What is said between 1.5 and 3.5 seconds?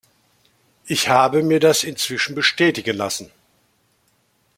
das inzwischen bestätigen lassen.